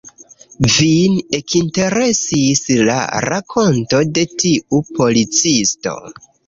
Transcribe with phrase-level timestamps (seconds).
[0.75, 2.97] Vin ekinteresis la
[3.29, 6.01] rakonto de tiu policisto.